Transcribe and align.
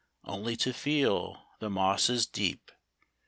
Only 0.25 0.55
to 0.55 0.73
feel 0.73 1.43
the 1.59 1.69
mosses 1.69 2.25
deep. 2.25 2.71